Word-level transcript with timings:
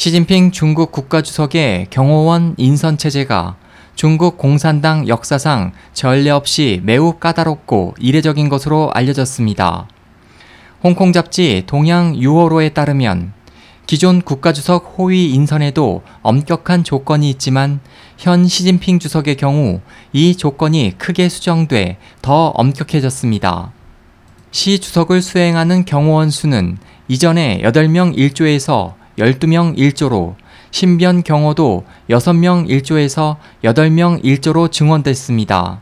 시진핑 0.00 0.50
중국 0.50 0.92
국가주석의 0.92 1.88
경호원 1.90 2.54
인선 2.56 2.96
체제가 2.96 3.56
중국 3.94 4.38
공산당 4.38 5.06
역사상 5.06 5.72
전례 5.92 6.30
없이 6.30 6.80
매우 6.84 7.18
까다롭고 7.18 7.96
이례적인 7.98 8.48
것으로 8.48 8.90
알려졌습니다. 8.94 9.88
홍콩 10.82 11.12
잡지 11.12 11.64
동양 11.66 12.14
6월호에 12.14 12.72
따르면 12.72 13.34
기존 13.86 14.22
국가주석 14.22 14.94
호위 14.96 15.34
인선에도 15.34 16.00
엄격한 16.22 16.82
조건이 16.82 17.28
있지만 17.28 17.80
현 18.16 18.48
시진핑 18.48 19.00
주석의 19.00 19.36
경우 19.36 19.82
이 20.14 20.34
조건이 20.34 20.94
크게 20.96 21.28
수정돼 21.28 21.98
더 22.22 22.46
엄격해졌습니다. 22.46 23.72
시 24.50 24.78
주석을 24.78 25.20
수행하는 25.20 25.84
경호원 25.84 26.30
수는 26.30 26.78
이전에 27.08 27.60
8명 27.62 28.16
1조에서 28.16 28.98
12명 29.20 29.76
1조로 29.76 30.34
신변 30.70 31.22
경호도 31.22 31.84
6명 32.08 32.66
1조에서 32.68 33.36
8명 33.62 34.22
1조로 34.24 34.72
증원됐습니다. 34.72 35.80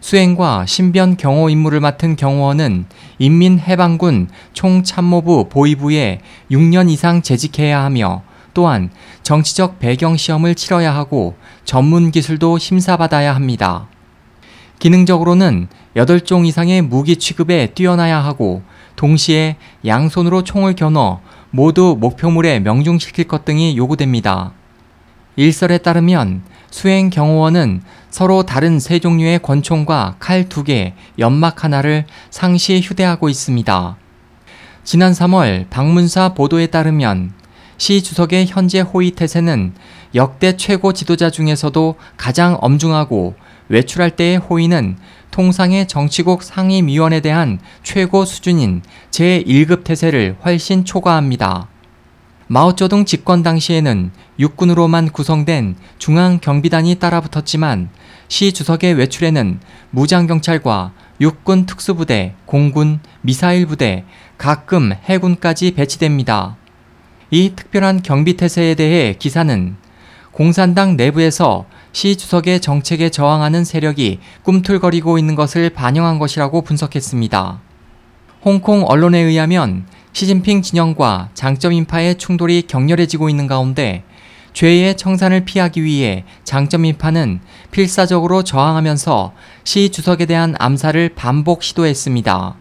수행과 0.00 0.66
신변 0.66 1.16
경호 1.16 1.48
임무를 1.48 1.80
맡은 1.80 2.16
경호원은 2.16 2.86
인민해방군 3.18 4.28
총참모부 4.52 5.48
보위부에 5.48 6.20
6년 6.50 6.90
이상 6.90 7.22
재직해야 7.22 7.82
하며 7.82 8.22
또한 8.52 8.90
정치적 9.22 9.78
배경 9.78 10.16
시험을 10.16 10.54
치러야 10.54 10.94
하고 10.94 11.36
전문 11.64 12.10
기술도 12.10 12.58
심사받아야 12.58 13.34
합니다. 13.34 13.86
기능적으로는 14.78 15.68
8종 15.94 16.46
이상의 16.46 16.82
무기 16.82 17.16
취급에 17.16 17.68
뛰어나야 17.74 18.18
하고 18.18 18.62
동시에 18.96 19.56
양손으로 19.84 20.42
총을 20.42 20.74
겨눠 20.74 21.20
모두 21.56 21.96
목표물에 21.98 22.60
명중시킬 22.60 23.26
것 23.28 23.46
등이 23.46 23.78
요구됩니다. 23.78 24.52
일설에 25.36 25.78
따르면 25.78 26.42
수행 26.70 27.08
경호원은 27.08 27.80
서로 28.10 28.42
다른 28.42 28.78
세 28.78 28.98
종류의 28.98 29.38
권총과 29.38 30.16
칼두 30.18 30.64
개, 30.64 30.92
연막 31.18 31.64
하나를 31.64 32.04
상시 32.28 32.78
휴대하고 32.82 33.30
있습니다. 33.30 33.96
지난 34.84 35.12
3월 35.12 35.70
방문사 35.70 36.34
보도에 36.34 36.66
따르면 36.66 37.32
시 37.78 38.02
주석의 38.02 38.48
현재 38.48 38.80
호위 38.80 39.12
태세는 39.12 39.72
역대 40.14 40.58
최고 40.58 40.92
지도자 40.92 41.30
중에서도 41.30 41.94
가장 42.18 42.58
엄중하고 42.60 43.34
외출할 43.68 44.10
때의 44.10 44.38
호위는 44.38 44.96
통상의 45.30 45.86
정치국 45.86 46.42
상임위원에 46.42 47.20
대한 47.20 47.58
최고 47.82 48.24
수준인 48.24 48.82
제1급 49.10 49.84
태세를 49.84 50.36
훨씬 50.44 50.84
초과합니다. 50.84 51.68
마오쩌둥 52.48 53.04
집권 53.04 53.42
당시에는 53.42 54.12
육군으로만 54.38 55.10
구성된 55.10 55.76
중앙 55.98 56.38
경비단이 56.38 56.94
따라붙었지만 56.94 57.88
시 58.28 58.52
주석의 58.52 58.94
외출에는 58.94 59.60
무장경찰과 59.90 60.92
육군 61.20 61.66
특수부대, 61.66 62.34
공군, 62.44 63.00
미사일 63.20 63.66
부대, 63.66 64.04
가끔 64.38 64.92
해군까지 64.92 65.72
배치됩니다. 65.72 66.56
이 67.30 67.52
특별한 67.56 68.02
경비태세에 68.02 68.74
대해 68.76 69.14
기사는 69.18 69.76
공산당 70.30 70.96
내부에서 70.96 71.66
시 71.92 72.16
주석의 72.16 72.60
정책에 72.60 73.10
저항하는 73.10 73.64
세력이 73.64 74.20
꿈틀거리고 74.42 75.18
있는 75.18 75.34
것을 75.34 75.70
반영한 75.70 76.18
것이라고 76.18 76.62
분석했습니다. 76.62 77.60
홍콩 78.44 78.84
언론에 78.84 79.18
의하면 79.18 79.86
시진핑 80.12 80.62
진영과 80.62 81.30
장점 81.34 81.72
인파의 81.72 82.16
충돌이 82.16 82.62
격렬해지고 82.62 83.28
있는 83.28 83.46
가운데 83.46 84.04
죄의 84.52 84.96
청산을 84.96 85.44
피하기 85.44 85.84
위해 85.84 86.24
장점 86.42 86.86
인파는 86.86 87.40
필사적으로 87.70 88.42
저항하면서 88.42 89.34
시 89.64 89.90
주석에 89.90 90.24
대한 90.24 90.54
암살을 90.58 91.10
반복 91.14 91.62
시도했습니다. 91.62 92.56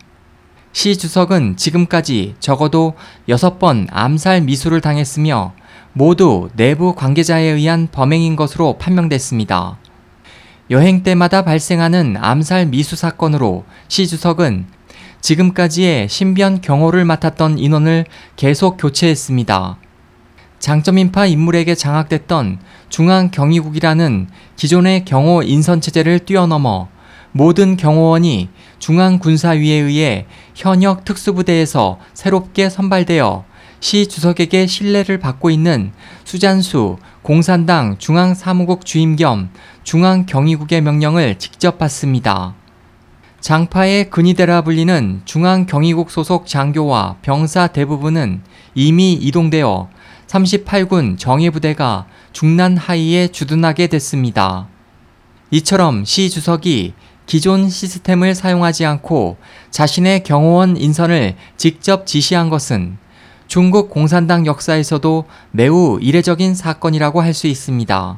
시 0.74 0.98
주석은 0.98 1.56
지금까지 1.56 2.36
적어도 2.42 2.96
6번 3.30 3.88
암살 3.92 4.42
미수를 4.42 4.82
당했으며 4.82 5.54
모두 5.98 6.50
내부 6.58 6.94
관계자에 6.94 7.44
의한 7.44 7.88
범행인 7.90 8.36
것으로 8.36 8.78
판명됐습니다. 8.78 9.78
여행 10.70 11.04
때마다 11.04 11.46
발생하는 11.46 12.18
암살 12.20 12.66
미수 12.66 12.98
사건으로 12.98 13.64
시 13.88 14.06
주석은 14.06 14.66
지금까지의 15.22 16.10
신변 16.10 16.60
경호를 16.60 17.06
맡았던 17.06 17.60
인원을 17.60 18.04
계속 18.36 18.76
교체했습니다. 18.76 19.78
장점인파 20.60 21.28
인물에게 21.28 21.76
장악됐던 21.76 22.60
중앙경위국이라는 22.90 24.28
기존의 24.58 25.06
경호 25.06 25.44
인선 25.44 25.80
체제를 25.80 26.20
뛰어넘어 26.20 26.90
모든 27.32 27.78
경호원이 27.78 28.50
중앙군사위에 28.80 29.76
의해 29.76 30.26
현역 30.56 31.06
특수부대에서 31.06 32.00
새롭게 32.14 32.70
선발되어 32.70 33.46
시 33.80 34.08
주석에게 34.08 34.68
신뢰를 34.68 35.20
받고 35.20 35.50
있는 35.50 35.92
수잔수 36.24 36.98
공산당 37.22 37.98
중앙사무국 37.98 38.86
주임 38.86 39.16
겸 39.16 39.50
중앙경위국의 39.84 40.82
명령을 40.82 41.38
직접 41.38 41.78
받습니다. 41.78 42.56
장파의 43.42 44.10
근위대라 44.10 44.62
불리는 44.62 45.22
중앙경위국 45.26 46.10
소속 46.10 46.48
장교와 46.48 47.18
병사 47.22 47.68
대부분은 47.68 48.42
이미 48.74 49.14
이동되어 49.14 49.90
38군 50.26 51.20
정예부대가 51.20 52.08
중난 52.34 52.76
하이에 52.76 53.28
주둔하게 53.28 53.88
됐습니다. 53.88 54.68
이처럼 55.52 56.06
시 56.06 56.30
주석이 56.30 56.94
기존 57.28 57.70
시스템을 57.70 58.36
사용하지 58.36 58.86
않고 58.86 59.38
자신의 59.72 60.24
경호원 60.24 60.78
인선을 60.78 61.36
직접 61.58 62.06
지시한 62.06 62.50
것은 62.50 62.98
중국 63.48 63.90
공산당 63.90 64.46
역사에서도 64.46 65.26
매우 65.52 66.00
이례적인 66.02 66.56
사건이라고 66.56 67.22
할 67.22 67.34
수 67.34 67.48
있습니다. 67.48 68.18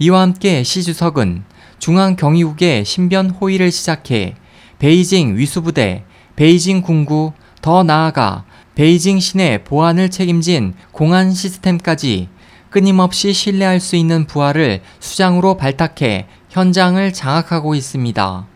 이와 0.00 0.20
함께 0.20 0.62
시 0.62 0.82
주석은 0.82 1.42
중앙 1.78 2.14
경위국의 2.16 2.84
신변 2.84 3.30
호위를 3.30 3.72
시작해 3.72 4.36
베이징 4.78 5.36
위수부대, 5.36 6.04
베이징 6.36 6.82
군구, 6.82 7.32
더 7.62 7.82
나아가 7.82 8.44
베이징 8.74 9.18
시내 9.18 9.64
보안을 9.64 10.10
책임진 10.10 10.74
공안 10.92 11.32
시스템까지 11.32 12.28
끊임없이 12.70 13.32
신뢰할 13.32 13.80
수 13.80 13.96
있는 13.96 14.26
부하를 14.26 14.82
수장으로 15.00 15.56
발탁해 15.56 16.28
현장을 16.50 17.12
장악하고 17.12 17.74
있습니다. 17.74 18.46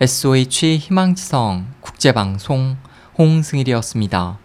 SOH 0.00 0.76
희망지성 0.78 1.66
국제방송 1.80 2.76
홍승일이었습니다. 3.16 4.38